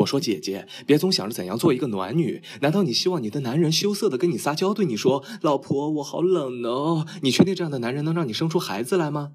[0.00, 9.28] 我说姐姐别总想着怎样做一个暖女难道你希望你的男人羞涩的跟你撒娇对你说老婆我好冷哦你确定这样的男人能让你生出孩子来吗？